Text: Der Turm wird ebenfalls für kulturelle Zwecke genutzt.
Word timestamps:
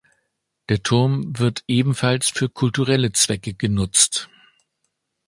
Der 0.69 0.81
Turm 0.81 1.37
wird 1.37 1.63
ebenfalls 1.67 2.27
für 2.29 2.49
kulturelle 2.49 3.11
Zwecke 3.11 3.53
genutzt. 3.53 4.31